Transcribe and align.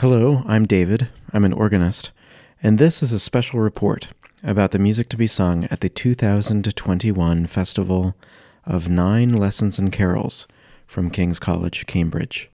Hello, 0.00 0.44
I'm 0.46 0.64
David. 0.64 1.08
I'm 1.32 1.44
an 1.44 1.52
organist, 1.52 2.12
and 2.62 2.78
this 2.78 3.02
is 3.02 3.10
a 3.10 3.18
special 3.18 3.58
report 3.58 4.06
about 4.44 4.70
the 4.70 4.78
music 4.78 5.08
to 5.08 5.16
be 5.16 5.26
sung 5.26 5.64
at 5.72 5.80
the 5.80 5.88
2021 5.88 7.46
Festival 7.46 8.14
of 8.64 8.88
Nine 8.88 9.32
Lessons 9.32 9.76
and 9.76 9.90
Carols 9.90 10.46
from 10.86 11.10
King's 11.10 11.40
College, 11.40 11.84
Cambridge. 11.88 12.48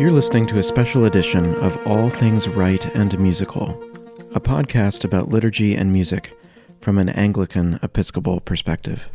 You're 0.00 0.12
listening 0.12 0.46
to 0.46 0.58
a 0.58 0.62
special 0.62 1.04
edition 1.04 1.54
of 1.56 1.76
All 1.86 2.08
Things 2.08 2.48
Rite 2.48 2.86
and 2.96 3.18
Musical, 3.18 3.68
a 4.34 4.40
podcast 4.40 5.04
about 5.04 5.28
liturgy 5.28 5.74
and 5.74 5.92
music 5.92 6.34
from 6.84 6.98
an 6.98 7.08
Anglican 7.08 7.78
Episcopal 7.82 8.40
perspective. 8.40 9.08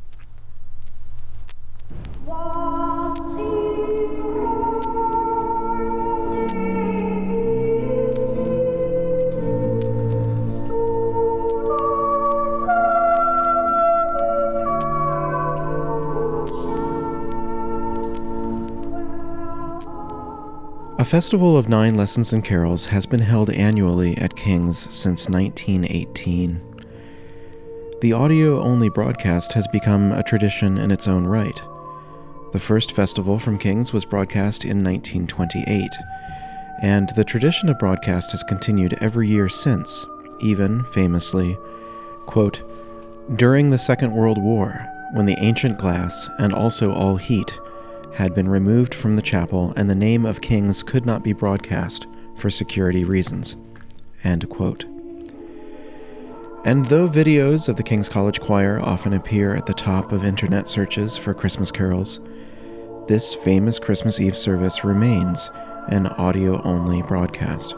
A 20.98 21.06
festival 21.06 21.56
of 21.56 21.70
nine 21.70 21.94
lessons 21.94 22.34
and 22.34 22.44
carols 22.44 22.88
has 22.88 23.06
been 23.06 23.20
held 23.20 23.52
annually 23.52 24.18
at 24.18 24.36
King's 24.36 24.92
since 24.94 25.30
1918. 25.30 26.69
The 28.02 28.14
audio 28.14 28.62
only 28.62 28.88
broadcast 28.88 29.52
has 29.54 29.68
become 29.68 30.14
a 30.14 30.24
tradition 30.24 30.78
in 30.78 30.90
its 30.90 31.06
own 31.06 31.26
right. 31.26 31.62
The 32.54 32.60
first 32.60 32.94
festival 32.94 33.38
from 33.38 33.58
King's 33.58 33.92
was 33.92 34.06
broadcast 34.06 34.64
in 34.64 34.82
1928, 34.86 35.92
and 36.82 37.10
the 37.10 37.26
tradition 37.26 37.68
of 37.68 37.78
broadcast 37.78 38.32
has 38.32 38.42
continued 38.42 38.98
every 39.02 39.28
year 39.28 39.50
since, 39.50 40.06
even, 40.40 40.86
famously, 40.86 41.58
quote, 42.26 42.62
during 43.36 43.70
the 43.70 43.78
Second 43.78 44.14
World 44.14 44.38
War, 44.38 44.88
when 45.12 45.26
the 45.26 45.38
ancient 45.40 45.78
glass, 45.78 46.30
and 46.40 46.54
also 46.54 46.94
all 46.94 47.18
heat, 47.18 47.60
had 48.16 48.34
been 48.34 48.48
removed 48.48 48.96
from 48.96 49.18
the 49.18 49.22
chapel 49.22 49.74
and 49.76 49.90
the 49.90 49.96
name 49.96 50.26
of 50.26 50.40
King's 50.40 50.84
could 50.84 51.06
not 51.06 51.22
be 51.22 51.34
broadcast 51.34 52.08
for 52.38 52.50
security 52.50 53.04
reasons. 53.04 53.58
End 54.24 54.48
quote. 54.48 54.86
And 56.66 56.86
though 56.86 57.08
videos 57.08 57.70
of 57.70 57.78
the 57.78 57.84
King's 57.84 58.10
College 58.10 58.42
Choir 58.42 58.82
often 58.82 59.14
appear 59.14 59.56
at 59.56 59.66
the 59.66 59.74
top 59.74 60.12
of 60.12 60.26
internet 60.26 60.68
searches 60.68 61.18
for 61.18 61.34
Christmas 61.34 61.72
carols, 61.72 62.20
this 63.08 63.34
famous 63.34 63.80
Christmas 63.80 64.20
Eve 64.20 64.38
service 64.38 64.84
remains 64.84 65.50
an 65.88 66.08
audio 66.08 66.62
only 66.64 67.02
broadcast. 67.02 67.72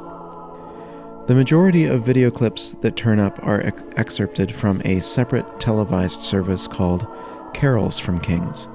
The 1.27 1.35
majority 1.35 1.85
of 1.85 2.03
video 2.03 2.31
clips 2.31 2.71
that 2.81 2.97
turn 2.97 3.19
up 3.19 3.37
are 3.43 3.61
ex- 3.61 3.83
excerpted 3.97 4.51
from 4.51 4.81
a 4.83 4.99
separate 4.99 5.59
televised 5.59 6.21
service 6.21 6.67
called 6.67 7.05
Carols 7.53 7.99
from 7.99 8.19
Kings. 8.19 8.67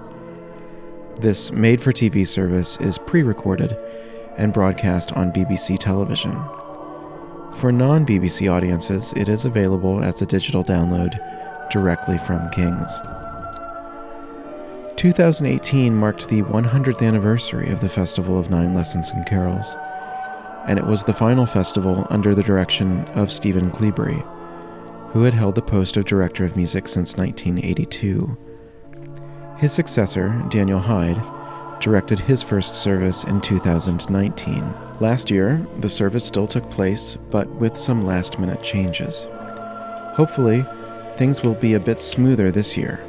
This 1.21 1.51
made 1.51 1.81
for 1.81 1.93
TV 1.93 2.25
service 2.27 2.81
is 2.81 2.97
pre 2.97 3.25
recorded 3.25 3.77
and 4.37 4.53
broadcast 4.53 5.13
on 5.13 5.33
BBC 5.33 5.79
television 5.79 6.41
for 7.57 7.73
non 7.73 8.05
BBC 8.05 8.53
audiences, 8.53 9.13
it 9.17 9.29
is 9.29 9.45
available 9.45 10.03
as 10.03 10.21
a 10.21 10.27
digital 10.27 10.63
download 10.63 11.19
directly 11.71 12.19
from 12.19 12.51
King's. 12.51 13.01
2018 14.97 15.95
marked 15.95 16.29
the 16.29 16.43
100th 16.43 17.07
anniversary 17.07 17.71
of 17.71 17.81
the 17.81 17.89
Festival 17.89 18.39
of 18.39 18.51
Nine 18.51 18.75
Lessons 18.75 19.11
and 19.11 19.27
Carols, 19.27 19.77
and 20.67 20.79
it 20.79 20.87
was 20.87 21.05
the 21.05 21.13
final 21.13 21.47
festival 21.47 22.07
under 22.11 22.35
the 22.35 22.43
direction 22.43 23.05
of 23.15 23.33
Stephen 23.33 23.71
Cleobury, 23.71 24.23
who 25.13 25.23
had 25.23 25.35
held 25.35 25.55
the 25.55 25.63
post 25.63 25.97
of 25.97 26.05
Director 26.05 26.45
of 26.45 26.57
Music 26.57 26.87
since 26.89 27.17
1982. 27.17 28.37
His 29.59 29.73
successor, 29.73 30.43
Daniel 30.51 30.81
Hyde, 30.81 31.23
directed 31.81 32.21
his 32.21 32.43
first 32.43 32.77
service 32.77 33.25
in 33.25 33.41
2019. 33.41 34.86
Last 34.99 35.31
year, 35.31 35.67
the 35.81 35.91
service 35.91 36.25
still 36.25 36.47
took 36.47 36.71
place, 36.71 37.19
but 37.31 37.47
with 37.57 37.77
some 37.77 38.07
last 38.07 38.39
minute 38.39 38.63
changes. 38.63 39.29
Hopefully, 40.15 40.65
things 41.19 41.43
will 41.43 41.55
be 41.55 41.75
a 41.75 41.81
bit 41.81 42.01
smoother 42.01 42.51
this 42.51 42.79
year, 42.79 43.05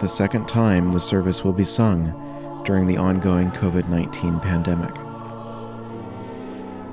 the 0.00 0.08
second 0.08 0.48
time 0.48 0.92
the 0.92 1.00
service 1.00 1.42
will 1.42 1.54
be 1.54 1.64
sung 1.64 2.62
during 2.66 2.86
the 2.86 2.98
ongoing 2.98 3.50
COVID 3.52 3.88
19 3.88 4.38
pandemic. 4.40 4.94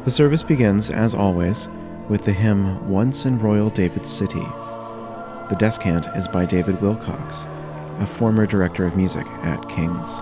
The 0.05 0.11
service 0.11 0.43
begins, 0.43 0.89
as 0.89 1.13
always, 1.13 1.67
with 2.07 2.23
the 2.23 2.31
hymn 2.31 2.87
Once 2.87 3.25
in 3.25 3.39
Royal 3.39 3.69
David's 3.69 4.09
City. 4.09 4.45
The 5.49 5.57
descant 5.59 6.05
is 6.15 6.29
by 6.29 6.45
David 6.45 6.77
Willcocks, 6.77 7.45
a 8.01 8.07
former 8.07 8.45
director 8.45 8.85
of 8.85 8.95
music 8.95 9.27
at 9.43 9.67
King's. 9.67 10.21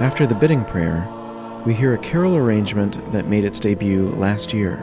After 0.00 0.26
the 0.26 0.34
bidding 0.34 0.64
prayer, 0.64 1.06
we 1.66 1.74
hear 1.74 1.92
a 1.92 1.98
carol 1.98 2.34
arrangement 2.34 3.12
that 3.12 3.26
made 3.26 3.44
its 3.44 3.60
debut 3.60 4.08
last 4.16 4.54
year, 4.54 4.76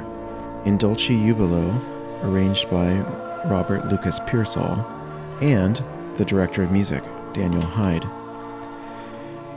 in 0.63 0.77
Dulci 0.77 1.19
Jubilo, 1.19 1.81
arranged 2.21 2.69
by 2.69 2.99
Robert 3.47 3.87
Lucas 3.87 4.19
Pearsall, 4.27 4.85
and 5.41 5.83
the 6.17 6.25
director 6.25 6.61
of 6.61 6.71
music, 6.71 7.03
Daniel 7.33 7.63
Hyde. 7.63 8.07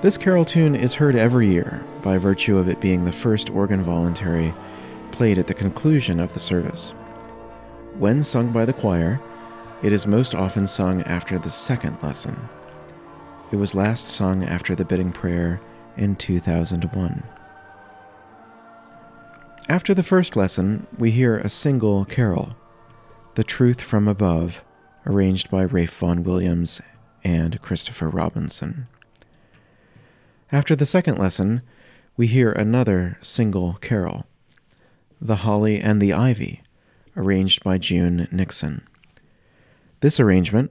This 0.00 0.16
carol 0.16 0.46
tune 0.46 0.74
is 0.74 0.94
heard 0.94 1.14
every 1.14 1.48
year 1.48 1.84
by 2.00 2.16
virtue 2.16 2.56
of 2.56 2.66
it 2.66 2.80
being 2.80 3.04
the 3.04 3.12
first 3.12 3.50
organ 3.50 3.82
voluntary 3.82 4.54
played 5.12 5.38
at 5.38 5.46
the 5.46 5.52
conclusion 5.52 6.20
of 6.20 6.32
the 6.32 6.40
service. 6.40 6.92
When 7.98 8.24
sung 8.24 8.50
by 8.50 8.64
the 8.64 8.72
choir, 8.72 9.20
it 9.82 9.92
is 9.92 10.06
most 10.06 10.34
often 10.34 10.66
sung 10.66 11.02
after 11.02 11.38
the 11.38 11.50
second 11.50 12.02
lesson. 12.02 12.48
It 13.50 13.56
was 13.56 13.74
last 13.74 14.06
sung 14.06 14.44
after 14.44 14.76
the 14.76 14.84
bidding 14.84 15.10
prayer 15.10 15.60
in 15.96 16.14
2001. 16.14 17.22
After 19.68 19.92
the 19.92 20.04
first 20.04 20.36
lesson, 20.36 20.86
we 20.98 21.10
hear 21.10 21.38
a 21.38 21.48
single 21.48 22.04
carol, 22.04 22.56
The 23.34 23.42
Truth 23.42 23.80
from 23.80 24.06
Above, 24.06 24.64
arranged 25.04 25.50
by 25.50 25.64
Ralph 25.64 25.90
Vaughan 25.90 26.22
Williams 26.22 26.80
and 27.24 27.60
Christopher 27.60 28.08
Robinson. 28.08 28.86
After 30.52 30.76
the 30.76 30.86
second 30.86 31.18
lesson, 31.18 31.62
we 32.16 32.28
hear 32.28 32.52
another 32.52 33.18
single 33.20 33.74
carol, 33.74 34.26
The 35.20 35.36
Holly 35.36 35.80
and 35.80 36.00
the 36.00 36.12
Ivy, 36.12 36.62
arranged 37.16 37.64
by 37.64 37.78
June 37.78 38.28
Nixon. 38.30 38.86
This 40.00 40.20
arrangement 40.20 40.70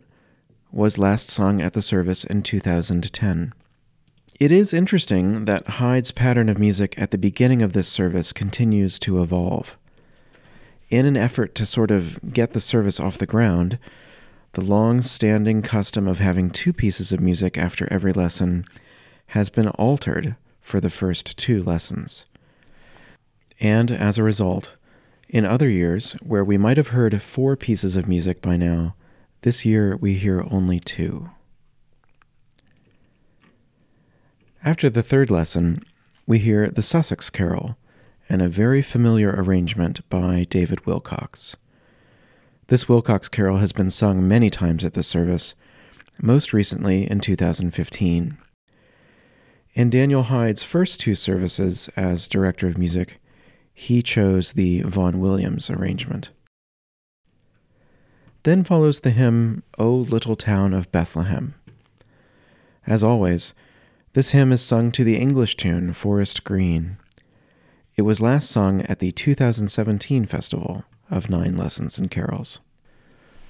was 0.72 0.98
last 0.98 1.30
sung 1.30 1.62
at 1.62 1.74
the 1.74 1.82
service 1.82 2.24
in 2.24 2.44
2010. 2.44 3.54
It 4.40 4.52
is 4.52 4.74
interesting 4.74 5.46
that 5.46 5.68
Hyde's 5.68 6.12
pattern 6.12 6.48
of 6.48 6.60
music 6.60 6.96
at 6.98 7.12
the 7.12 7.18
beginning 7.18 7.62
of 7.62 7.74
this 7.74 7.88
service 7.88 8.32
continues 8.32 8.98
to 9.00 9.22
evolve. 9.22 9.78
In 10.90 11.06
an 11.06 11.18
effort 11.18 11.56
to 11.56 11.66
sort 11.66 11.92
of 11.92 12.34
get 12.34 12.54
the 12.54 12.62
service 12.62 13.00
off 13.00 13.18
the 13.18 13.26
ground, 13.26 13.78
the 14.54 14.62
long 14.62 15.02
standing 15.02 15.62
custom 15.62 16.08
of 16.08 16.20
having 16.20 16.50
two 16.50 16.74
pieces 16.74 17.12
of 17.12 17.20
music 17.20 17.58
after 17.58 17.88
every 17.92 18.14
lesson 18.14 18.66
has 19.28 19.50
been 19.50 19.68
altered 19.70 20.36
for 20.62 20.80
the 20.80 20.90
first 20.90 21.38
two 21.38 21.62
lessons. 21.62 22.26
And 23.60 23.92
as 23.92 24.18
a 24.18 24.24
result, 24.24 24.76
in 25.28 25.46
other 25.46 25.70
years, 25.70 26.14
where 26.24 26.44
we 26.44 26.58
might 26.58 26.78
have 26.78 26.88
heard 26.88 27.22
four 27.22 27.56
pieces 27.56 27.96
of 27.96 28.08
music 28.08 28.42
by 28.42 28.58
now, 28.58 28.96
this 29.42 29.66
year 29.66 29.96
we 29.96 30.16
hear 30.16 30.46
only 30.52 30.80
two. 30.80 31.30
After 34.64 34.90
the 34.90 35.04
third 35.04 35.32
lesson, 35.32 35.82
we 36.28 36.40
hear 36.40 36.68
the 36.68 36.82
Sussex 36.82 37.30
Carol 37.30 37.78
and 38.28 38.42
a 38.42 38.50
very 38.50 38.82
familiar 38.82 39.30
arrangement 39.32 40.08
by 40.10 40.46
David 40.50 40.84
Willcocks. 40.86 41.56
This 42.68 42.86
Willcocks 42.86 43.32
carol 43.32 43.58
has 43.58 43.72
been 43.72 43.90
sung 43.90 44.28
many 44.28 44.52
times 44.52 44.86
at 44.86 44.94
the 44.94 45.02
service, 45.02 45.56
most 46.22 46.54
recently 46.54 47.10
in 47.10 47.20
2015. 47.20 48.38
In 49.74 49.90
Daniel 49.90 50.24
Hyde's 50.24 50.62
first 50.62 51.00
two 51.00 51.16
services 51.16 51.90
as 51.96 52.28
director 52.28 52.68
of 52.68 52.78
music, 52.78 53.20
he 53.74 54.04
chose 54.04 54.52
the 54.52 54.84
Vaughan 54.84 55.20
Williams 55.20 55.72
arrangement. 55.72 56.30
Then 58.44 58.64
follows 58.64 59.02
the 59.02 59.10
hymn, 59.12 59.64
O 59.78 59.94
Little 59.94 60.36
Town 60.36 60.74
of 60.74 60.92
Bethlehem. 60.92 61.56
As 62.88 63.04
always, 63.04 63.54
this 64.14 64.32
hymn 64.32 64.52
is 64.52 64.62
sung 64.62 64.92
to 64.94 65.04
the 65.04 65.18
English 65.18 65.58
tune 65.58 65.94
Forest 65.94 66.44
Green. 66.44 66.98
It 67.96 68.04
was 68.04 68.22
last 68.22 68.50
sung 68.50 68.82
at 68.84 69.00
the 69.00 69.12
2017 69.12 70.26
festival 70.26 70.86
of 71.12 71.30
Nine 71.30 71.58
Lessons 71.58 72.00
and 72.00 72.10
Carols. 72.10 72.60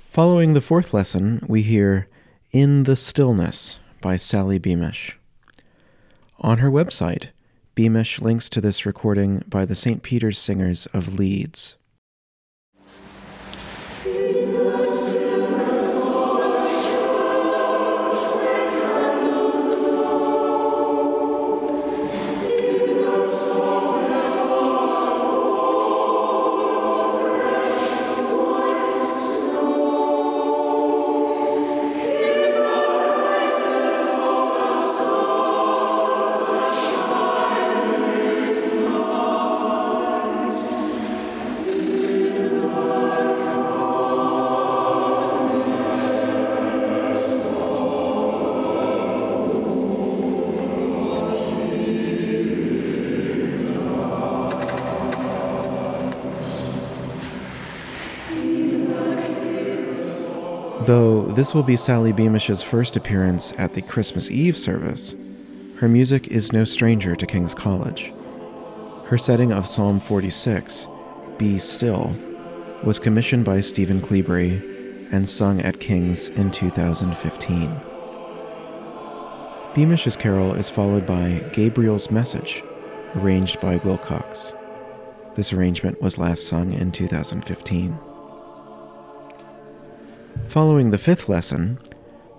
Following 0.09 0.53
the 0.53 0.61
fourth 0.61 0.93
lesson, 0.93 1.45
we 1.47 1.61
hear 1.61 2.07
In 2.51 2.83
the 2.83 2.95
Stillness 2.95 3.77
by 4.01 4.15
Sally 4.15 4.57
Beamish. 4.57 5.17
On 6.39 6.57
her 6.57 6.71
website, 6.71 7.27
Beamish 7.75 8.19
links 8.19 8.49
to 8.49 8.59
this 8.59 8.85
recording 8.85 9.43
by 9.47 9.65
the 9.65 9.75
St. 9.75 10.01
Peter's 10.01 10.39
Singers 10.39 10.87
of 10.87 11.13
Leeds. 11.13 11.75
Though 60.89 61.21
this 61.21 61.53
will 61.53 61.61
be 61.61 61.75
Sally 61.75 62.11
Beamish's 62.11 62.63
first 62.63 62.95
appearance 62.95 63.53
at 63.59 63.73
the 63.73 63.81
Christmas 63.83 64.31
Eve 64.31 64.57
service, 64.57 65.15
her 65.77 65.87
music 65.87 66.29
is 66.29 66.51
no 66.51 66.63
stranger 66.63 67.15
to 67.15 67.27
King's 67.27 67.53
College. 67.53 68.11
Her 69.05 69.19
setting 69.19 69.51
of 69.51 69.67
Psalm 69.67 69.99
46, 69.99 70.87
Be 71.37 71.59
Still, 71.59 72.15
was 72.83 72.97
commissioned 72.97 73.45
by 73.45 73.59
Stephen 73.59 73.99
Cleobury 73.99 75.13
and 75.13 75.29
sung 75.29 75.61
at 75.61 75.79
King's 75.79 76.29
in 76.29 76.49
2015. 76.49 77.69
Beamish's 79.75 80.15
carol 80.15 80.55
is 80.55 80.71
followed 80.71 81.05
by 81.05 81.47
Gabriel's 81.53 82.09
Message, 82.09 82.63
arranged 83.15 83.59
by 83.59 83.77
Willcocks. 83.77 84.55
This 85.35 85.53
arrangement 85.53 86.01
was 86.01 86.17
last 86.17 86.47
sung 86.47 86.73
in 86.73 86.91
2015. 86.91 87.95
Following 90.49 90.89
the 90.89 90.97
fifth 90.97 91.29
lesson, 91.29 91.77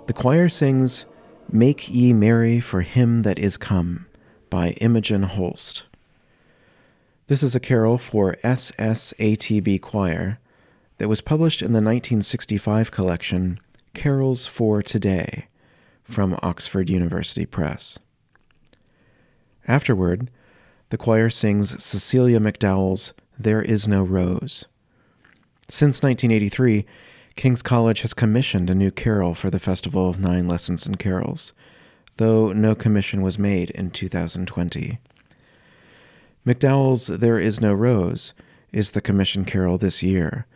the 0.08 0.12
choir 0.12 0.48
sings 0.48 1.04
Make 1.48 1.88
Ye 1.88 2.12
Merry 2.12 2.58
for 2.58 2.80
Him 2.80 3.22
That 3.22 3.38
Is 3.38 3.56
Come 3.56 4.06
by 4.50 4.70
Imogen 4.80 5.22
Holst. 5.22 5.84
This 7.28 7.44
is 7.44 7.54
a 7.54 7.60
carol 7.60 7.98
for 7.98 8.36
SSATB 8.42 9.80
Choir 9.80 10.40
that 10.98 11.06
was 11.06 11.20
published 11.20 11.62
in 11.62 11.68
the 11.68 11.76
1965 11.76 12.90
collection 12.90 13.60
Carols 13.94 14.44
for 14.44 14.82
Today 14.82 15.46
from 16.02 16.36
Oxford 16.42 16.90
University 16.90 17.46
Press. 17.46 18.00
Afterward, 19.68 20.32
the 20.88 20.98
choir 20.98 21.30
sings 21.30 21.80
Cecilia 21.80 22.40
McDowall's 22.40 23.12
There 23.38 23.62
Is 23.62 23.86
No 23.86 24.02
Rose. 24.02 24.64
Since 25.68 26.02
1983, 26.02 26.84
King's 27.36 27.62
College 27.62 28.02
has 28.02 28.14
commissioned 28.14 28.70
a 28.70 28.74
new 28.74 28.90
carol 28.90 29.34
for 29.34 29.50
the 29.50 29.58
Festival 29.58 30.08
of 30.08 30.18
Nine 30.18 30.46
Lessons 30.46 30.86
and 30.86 30.98
Carols, 30.98 31.52
though 32.16 32.52
no 32.52 32.74
commission 32.74 33.22
was 33.22 33.38
made 33.38 33.70
in 33.70 33.90
2020. 33.90 34.98
McDowall's 36.46 37.06
There 37.06 37.38
Is 37.38 37.60
No 37.60 37.72
Rose 37.72 38.32
is 38.72 38.92
the 38.92 39.00
commission 39.00 39.44
carol 39.44 39.78
this 39.78 40.02
year, 40.02 40.46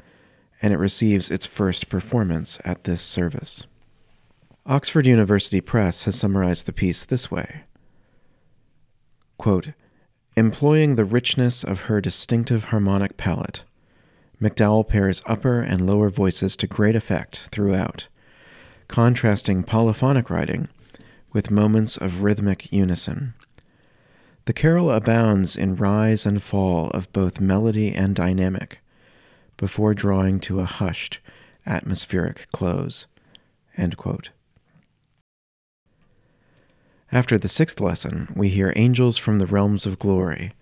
and 0.62 0.72
it 0.72 0.78
receives 0.78 1.30
its 1.30 1.46
first 1.46 1.88
performance 1.88 2.58
at 2.64 2.84
this 2.84 3.02
service. 3.02 3.66
Oxford 4.66 5.06
University 5.06 5.60
Press 5.60 6.04
has 6.04 6.18
summarized 6.18 6.66
the 6.66 6.72
piece 6.72 7.04
this 7.04 7.30
way 7.30 7.64
Quote, 9.36 9.68
Employing 10.36 10.96
the 10.96 11.04
richness 11.04 11.62
of 11.62 11.82
her 11.82 12.00
distinctive 12.00 12.64
harmonic 12.64 13.16
palette, 13.16 13.64
McDowall 14.44 14.86
pairs 14.86 15.22
upper 15.24 15.62
and 15.62 15.86
lower 15.86 16.10
voices 16.10 16.54
to 16.56 16.66
great 16.66 16.94
effect 16.94 17.48
throughout, 17.50 18.08
contrasting 18.88 19.62
polyphonic 19.62 20.28
writing 20.28 20.68
with 21.32 21.50
moments 21.50 21.96
of 21.96 22.22
rhythmic 22.22 22.70
unison. 22.70 23.32
The 24.44 24.52
carol 24.52 24.90
abounds 24.90 25.56
in 25.56 25.76
rise 25.76 26.26
and 26.26 26.42
fall 26.42 26.90
of 26.90 27.10
both 27.14 27.40
melody 27.40 27.94
and 27.94 28.14
dynamic, 28.14 28.80
before 29.56 29.94
drawing 29.94 30.40
to 30.40 30.60
a 30.60 30.66
hushed, 30.66 31.20
atmospheric 31.64 32.46
close. 32.52 33.06
After 37.10 37.38
the 37.38 37.48
sixth 37.48 37.80
lesson, 37.80 38.28
we 38.36 38.50
hear 38.50 38.74
Angels 38.76 39.16
from 39.16 39.38
the 39.38 39.46
Realms 39.46 39.86
of 39.86 39.98
Glory, 39.98 40.52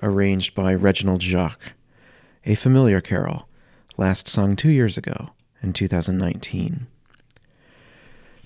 arranged 0.00 0.54
by 0.54 0.72
Reginald 0.72 1.22
Jacques 1.22 1.72
a 2.46 2.54
familiar 2.54 3.00
carol, 3.00 3.48
last 3.96 4.28
sung 4.28 4.54
two 4.54 4.70
years 4.70 4.96
ago 4.96 5.30
in 5.62 5.72
2019. 5.72 6.86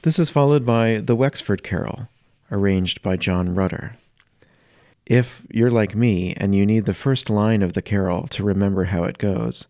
This 0.02 0.18
is 0.18 0.30
followed 0.30 0.64
by 0.64 1.02
the 1.04 1.14
Wexford 1.14 1.62
Carol, 1.62 2.08
arranged 2.50 3.02
by 3.02 3.16
John 3.16 3.54
Rutter. 3.54 3.96
If 5.04 5.46
you're 5.50 5.70
like 5.70 5.94
me 5.94 6.32
and 6.38 6.54
you 6.56 6.64
need 6.64 6.86
the 6.86 6.94
first 6.94 7.28
line 7.28 7.62
of 7.62 7.74
the 7.74 7.82
carol 7.82 8.26
to 8.28 8.42
remember 8.42 8.84
how 8.84 9.04
it 9.04 9.18
goes, 9.18 9.66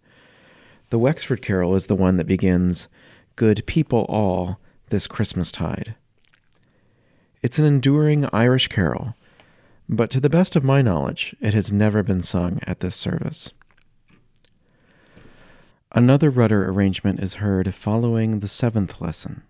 the 0.91 0.99
Wexford 0.99 1.43
Carol 1.43 1.75
is 1.75 1.87
the 1.87 1.97
one 1.97 2.17
that 2.17 2.27
begins, 2.27 2.87
Good 3.35 3.67
people 3.67 4.07
all, 4.09 4.61
this 4.91 5.09
Christmastide. 5.09 5.97
It's 7.43 7.59
an 7.59 7.65
enduring 7.65 8.29
Irish 8.33 8.69
carol, 8.69 9.15
but 9.89 10.11
to 10.11 10.21
the 10.21 10.31
best 10.31 10.55
of 10.55 10.63
my 10.63 10.83
knowledge, 10.83 11.35
it 11.41 11.55
has 11.55 11.73
never 11.73 12.05
been 12.05 12.21
sung 12.21 12.61
at 12.67 12.81
this 12.81 12.95
service. 12.95 13.51
Another 15.93 16.31
Rutter 16.31 16.69
arrangement 16.69 17.19
is 17.19 17.35
heard 17.35 17.75
following 17.75 18.39
the 18.39 18.47
seventh 18.47 19.01
lesson. 19.01 19.43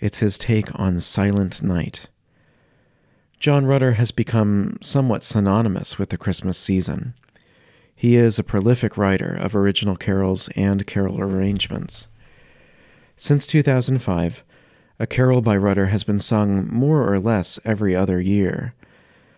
It's 0.00 0.18
his 0.18 0.36
take 0.36 0.76
on 0.76 0.98
Silent 0.98 1.62
Night. 1.62 2.08
John 3.38 3.64
Rutter 3.64 3.92
has 3.92 4.10
become 4.10 4.78
somewhat 4.82 5.22
synonymous 5.22 6.00
with 6.00 6.08
the 6.08 6.18
Christmas 6.18 6.58
season. 6.58 7.14
He 7.94 8.16
is 8.16 8.40
a 8.40 8.42
prolific 8.42 8.96
writer 8.96 9.36
of 9.36 9.54
original 9.54 9.94
carols 9.94 10.48
and 10.56 10.84
carol 10.84 11.20
arrangements. 11.20 12.08
Since 13.14 13.46
2005, 13.46 14.42
a 14.98 15.06
carol 15.06 15.42
by 15.42 15.56
Rutter 15.56 15.86
has 15.86 16.02
been 16.02 16.18
sung 16.18 16.66
more 16.74 17.08
or 17.08 17.20
less 17.20 17.60
every 17.64 17.94
other 17.94 18.20
year. 18.20 18.74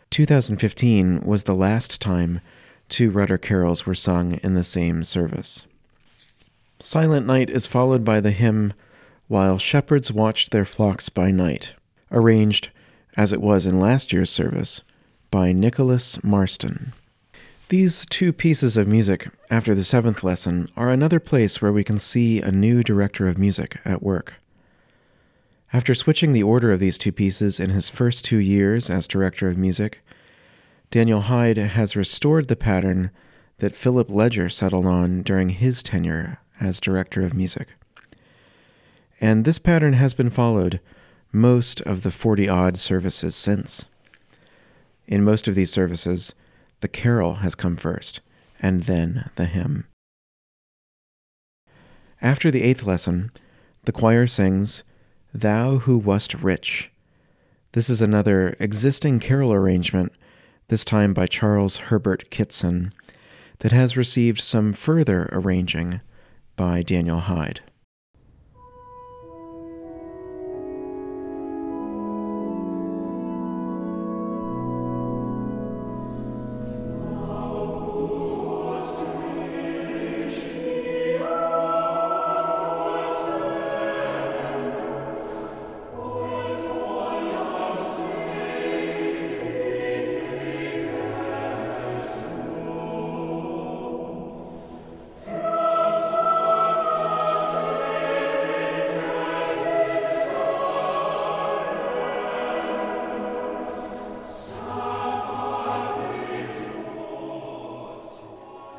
2015 0.08 1.20
was 1.20 1.42
the 1.42 1.54
last 1.54 2.00
time 2.00 2.40
two 2.88 3.10
Rutter 3.10 3.36
carols 3.36 3.84
were 3.84 3.94
sung 3.94 4.40
in 4.42 4.54
the 4.54 4.64
same 4.64 5.04
service. 5.04 5.66
Silent 6.80 7.24
Night 7.24 7.50
is 7.50 7.68
followed 7.68 8.04
by 8.04 8.20
the 8.20 8.32
hymn 8.32 8.74
While 9.28 9.58
Shepherds 9.58 10.10
Watched 10.10 10.50
Their 10.50 10.64
Flocks 10.64 11.08
by 11.08 11.30
Night, 11.30 11.74
arranged, 12.10 12.70
as 13.16 13.32
it 13.32 13.40
was 13.40 13.64
in 13.64 13.78
last 13.78 14.12
year's 14.12 14.30
service, 14.30 14.82
by 15.30 15.52
Nicholas 15.52 16.22
Marston. 16.24 16.92
These 17.68 18.06
two 18.06 18.32
pieces 18.32 18.76
of 18.76 18.88
music 18.88 19.28
after 19.50 19.74
the 19.74 19.84
seventh 19.84 20.24
lesson 20.24 20.66
are 20.76 20.90
another 20.90 21.20
place 21.20 21.62
where 21.62 21.72
we 21.72 21.84
can 21.84 21.98
see 21.98 22.40
a 22.40 22.50
new 22.50 22.82
director 22.82 23.28
of 23.28 23.38
music 23.38 23.78
at 23.84 24.02
work. 24.02 24.34
After 25.72 25.94
switching 25.94 26.32
the 26.32 26.42
order 26.42 26.72
of 26.72 26.80
these 26.80 26.98
two 26.98 27.12
pieces 27.12 27.60
in 27.60 27.70
his 27.70 27.88
first 27.88 28.24
two 28.24 28.38
years 28.38 28.90
as 28.90 29.06
director 29.06 29.48
of 29.48 29.56
music, 29.56 30.04
Daniel 30.90 31.22
Hyde 31.22 31.56
has 31.56 31.96
restored 31.96 32.48
the 32.48 32.56
pattern 32.56 33.10
that 33.58 33.76
Philip 33.76 34.10
Ledger 34.10 34.48
settled 34.48 34.86
on 34.86 35.22
during 35.22 35.50
his 35.50 35.82
tenure 35.82 36.40
as 36.60 36.80
director 36.80 37.22
of 37.22 37.34
music. 37.34 37.68
And 39.20 39.44
this 39.44 39.58
pattern 39.58 39.94
has 39.94 40.14
been 40.14 40.30
followed 40.30 40.80
most 41.32 41.80
of 41.82 42.02
the 42.02 42.10
40 42.10 42.48
odd 42.48 42.78
services 42.78 43.34
since. 43.34 43.86
In 45.06 45.24
most 45.24 45.48
of 45.48 45.54
these 45.54 45.70
services, 45.70 46.34
the 46.80 46.88
carol 46.88 47.36
has 47.36 47.54
come 47.54 47.76
first, 47.76 48.20
and 48.60 48.84
then 48.84 49.30
the 49.36 49.46
hymn. 49.46 49.86
After 52.22 52.50
the 52.50 52.62
eighth 52.62 52.84
lesson, 52.84 53.30
the 53.84 53.92
choir 53.92 54.26
sings, 54.26 54.82
Thou 55.32 55.78
who 55.78 55.98
wast 55.98 56.34
rich. 56.34 56.90
This 57.72 57.90
is 57.90 58.00
another 58.00 58.56
existing 58.60 59.18
carol 59.20 59.52
arrangement, 59.52 60.12
this 60.68 60.84
time 60.84 61.12
by 61.12 61.26
Charles 61.26 61.76
Herbert 61.76 62.30
Kitson, 62.30 62.92
that 63.58 63.72
has 63.72 63.96
received 63.96 64.40
some 64.40 64.72
further 64.72 65.28
arranging 65.32 66.00
by 66.56 66.82
Daniel 66.82 67.20
Hyde. 67.20 67.60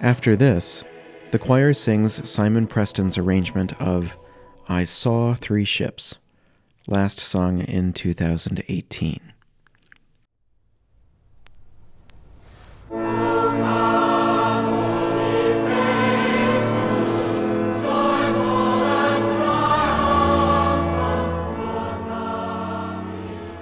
After 0.06 0.36
this, 0.36 0.84
the 1.32 1.40
choir 1.40 1.74
sings 1.74 2.30
Simon 2.30 2.68
Preston's 2.68 3.18
arrangement 3.18 3.74
of 3.82 4.16
I 4.70 4.84
Saw 4.84 5.34
Three 5.34 5.66
Ships, 5.66 6.14
last 6.88 7.20
sung 7.20 7.58
in 7.58 7.92
2018. 7.92 9.34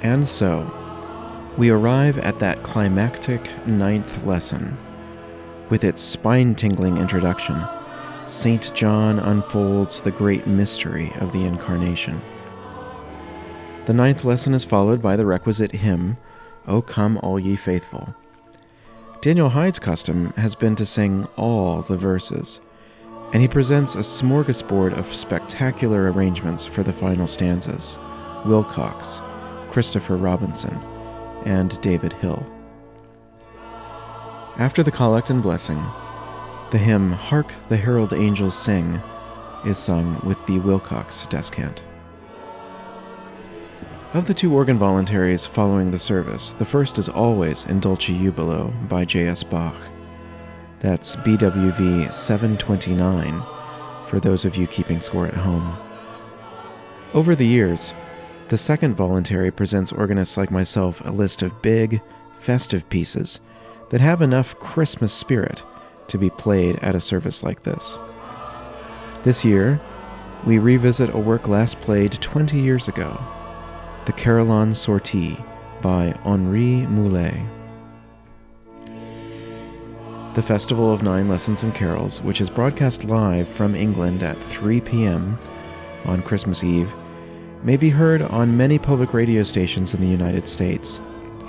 And 0.03 0.27
so, 0.27 1.53
we 1.57 1.69
arrive 1.69 2.17
at 2.17 2.39
that 2.39 2.63
climactic 2.63 3.49
ninth 3.65 4.25
lesson 4.25 4.77
with 5.69 5.83
its 5.83 6.01
spine 6.01 6.55
tingling 6.55 6.97
introduction, 6.97 7.63
St. 8.25 8.73
John 8.73 9.19
unfolds 9.19 10.01
the 10.01 10.11
great 10.11 10.47
mystery 10.47 11.11
of 11.19 11.33
the 11.33 11.43
Incarnation. 11.43 12.21
The 13.85 13.93
ninth 13.93 14.23
lesson 14.23 14.53
is 14.53 14.63
followed 14.63 15.01
by 15.01 15.17
the 15.17 15.25
requisite 15.25 15.71
hymn, 15.71 16.17
O 16.67 16.81
Come 16.81 17.17
All 17.21 17.37
Ye 17.37 17.55
Faithful. 17.55 18.15
Daniel 19.21 19.49
Hyde's 19.49 19.79
custom 19.79 20.31
has 20.37 20.55
been 20.55 20.75
to 20.75 20.85
sing 20.85 21.25
all 21.37 21.81
the 21.81 21.97
verses, 21.97 22.61
and 23.33 23.41
he 23.41 23.47
presents 23.47 23.95
a 23.95 23.99
smorgasbord 23.99 24.97
of 24.97 25.13
spectacular 25.13 26.11
arrangements 26.11 26.65
for 26.65 26.83
the 26.83 26.93
final 26.93 27.27
stanzas 27.27 27.97
Willcocks, 28.45 29.21
Christopher 29.69 30.17
Robinson, 30.17 30.75
and 31.45 31.79
David 31.81 32.13
Hill. 32.13 32.45
After 34.57 34.83
the 34.83 34.91
collect 34.91 35.31
and 35.31 35.41
blessing, 35.41 35.83
the 36.69 36.77
hymn 36.77 37.11
Hark 37.11 37.51
the 37.69 37.77
Herald 37.77 38.13
Angels 38.13 38.55
Sing 38.55 39.01
is 39.65 39.79
sung 39.79 40.21
with 40.23 40.37
the 40.45 40.59
Willcocks 40.59 41.27
descant. 41.27 41.83
Of 44.13 44.25
the 44.25 44.33
two 44.35 44.53
organ 44.53 44.77
voluntaries 44.77 45.43
following 45.43 45.89
the 45.89 45.97
service, 45.97 46.53
the 46.53 46.65
first 46.65 46.99
is 46.99 47.09
always 47.09 47.65
In 47.65 47.81
Dulci 47.81 48.15
Jubilo 48.15 48.71
by 48.87 49.05
J.S. 49.05 49.41
Bach. 49.41 49.75
That's 50.79 51.15
BWV 51.15 52.13
729 52.13 53.41
for 54.05 54.19
those 54.19 54.45
of 54.45 54.55
you 54.55 54.67
keeping 54.67 54.99
score 54.99 55.25
at 55.25 55.33
home. 55.33 55.75
Over 57.15 57.35
the 57.35 57.47
years, 57.47 57.95
the 58.49 58.57
second 58.57 58.93
voluntary 58.93 59.49
presents 59.49 59.91
organists 59.91 60.37
like 60.37 60.51
myself 60.51 61.01
a 61.05 61.11
list 61.11 61.41
of 61.41 61.59
big, 61.63 62.03
festive 62.39 62.87
pieces 62.89 63.39
that 63.93 64.01
have 64.01 64.23
enough 64.23 64.57
Christmas 64.57 65.13
spirit 65.13 65.63
to 66.07 66.17
be 66.17 66.31
played 66.31 66.77
at 66.77 66.95
a 66.95 66.99
service 66.99 67.43
like 67.43 67.61
this. 67.61 67.99
This 69.21 69.45
year, 69.45 69.79
we 70.47 70.57
revisit 70.57 71.13
a 71.13 71.19
work 71.19 71.47
last 71.47 71.79
played 71.79 72.13
20 72.13 72.59
years 72.59 72.87
ago 72.87 73.15
The 74.07 74.13
Carillon 74.13 74.73
Sortie 74.73 75.37
by 75.83 76.11
Henri 76.25 76.87
Mulet. 76.87 77.35
The 80.33 80.41
Festival 80.41 80.91
of 80.91 81.03
Nine 81.03 81.27
Lessons 81.27 81.61
and 81.61 81.75
Carols, 81.75 82.19
which 82.23 82.41
is 82.41 82.49
broadcast 82.49 83.03
live 83.03 83.47
from 83.47 83.75
England 83.75 84.23
at 84.23 84.43
3 84.45 84.81
p.m. 84.81 85.37
on 86.05 86.23
Christmas 86.23 86.63
Eve, 86.63 86.91
may 87.61 87.77
be 87.77 87.91
heard 87.91 88.23
on 88.23 88.57
many 88.57 88.79
public 88.79 89.13
radio 89.13 89.43
stations 89.43 89.93
in 89.93 90.01
the 90.01 90.07
United 90.07 90.47
States 90.47 90.99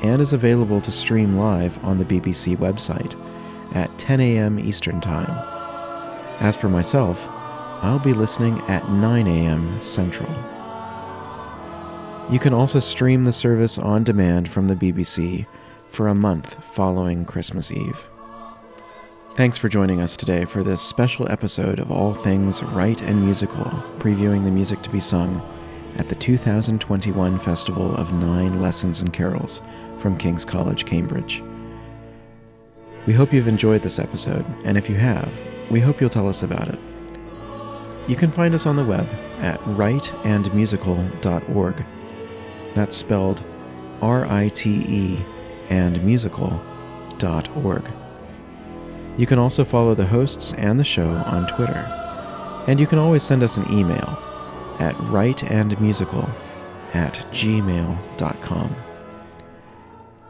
and 0.05 0.21
is 0.21 0.35
available 0.35 0.83
to 0.83 0.93
stream 0.93 1.39
live 1.39 1.83
on 1.83 1.97
the 1.97 2.05
BBC 2.05 2.59
website 2.59 3.19
at 3.75 3.99
10 3.99 4.21
a.m. 4.21 4.59
Eastern 4.59 5.01
Time. 5.01 5.31
As 6.41 6.55
for 6.55 6.69
myself, 6.69 7.27
I'll 7.31 7.99
be 7.99 8.13
listening 8.13 8.61
at 8.69 8.87
9 8.91 9.27
a.m. 9.27 9.81
Central. 9.81 10.29
You 12.31 12.39
can 12.39 12.53
also 12.53 12.81
stream 12.81 13.25
the 13.25 13.33
service 13.33 13.79
on 13.79 14.05
demand 14.05 14.51
from 14.51 14.69
the 14.69 14.77
BBC 14.77 15.47
for 15.89 16.09
a 16.09 16.15
month 16.15 16.63
following 16.63 17.25
Christmas 17.25 17.73
Eve. 17.73 18.07
Thanks 19.37 19.57
for 19.57 19.71
joining 19.71 20.03
us 20.03 20.19
today 20.19 20.45
for 20.45 20.63
this 20.63 20.83
special 20.83 21.31
episode 21.33 21.81
of 21.81 21.91
All 21.91 22.13
Things 22.13 22.63
Rite 22.63 23.01
and 23.01 23.25
Musical, 23.25 23.65
previewing 23.99 24.45
the 24.45 24.51
music 24.51 24.83
to 24.83 24.91
be 24.91 25.01
sung 25.01 25.43
at 25.97 26.09
the 26.09 26.15
2021 26.15 27.39
Festival 27.39 27.95
of 27.97 28.13
Nine 28.13 28.61
Lessons 28.61 29.01
and 29.01 29.11
Carols 29.13 29.63
from 29.99 30.19
King's 30.19 30.45
College, 30.45 30.85
Cambridge. 30.85 31.43
We 33.07 33.13
hope 33.13 33.33
you've 33.33 33.49
enjoyed 33.49 33.83
this 33.83 33.99
episode, 33.99 34.47
and 34.65 34.79
if 34.79 34.89
you 34.89 34.95
have, 34.97 35.33
we 35.71 35.81
hope 35.81 36.01
you'll 36.01 36.11
tell 36.11 36.29
us 36.29 36.43
about 36.43 36.69
it. 36.69 36.79
You 38.09 38.17
can 38.17 38.31
find 38.31 38.55
us 38.55 38.67
on 38.67 38.77
the 38.77 38.85
web 38.85 39.09
at 39.39 39.59
riteandmusical.org. 39.61 41.85
That's 42.75 42.97
spelled 42.97 43.43
R 44.03 44.27
I 44.27 44.49
T 44.49 44.85
E 44.89 45.25
and 45.71 46.05
musical.org. 46.05 47.91
You 49.17 49.27
can 49.27 49.39
also 49.39 49.65
follow 49.65 49.95
the 49.95 50.07
hosts 50.07 50.53
and 50.55 50.79
the 50.79 50.85
show 50.85 51.09
on 51.09 51.47
Twitter. 51.47 51.89
And 52.67 52.81
you 52.81 52.87
can 52.87 52.99
always 52.99 53.23
send 53.23 53.43
us 53.43 53.57
an 53.57 53.73
email 53.73 54.19
at 54.81 54.95
riteandmusical 54.97 56.29
at 56.95 57.15
gmail.com. 57.33 58.77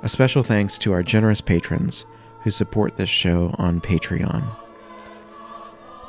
A 0.02 0.08
special 0.08 0.42
thanks 0.42 0.78
to 0.78 0.92
our 0.92 1.02
generous 1.02 1.40
patrons 1.40 2.04
who 2.42 2.50
support 2.50 2.96
this 2.96 3.08
show 3.08 3.54
on 3.58 3.80
Patreon. 3.80 4.44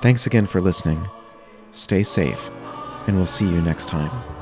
Thanks 0.02 0.28
again 0.28 0.46
for 0.46 0.60
listening. 0.60 1.08
Stay 1.72 2.04
safe, 2.04 2.50
and 3.08 3.16
we'll 3.16 3.26
see 3.26 3.46
you 3.46 3.62
next 3.62 3.88
time. 3.88 4.35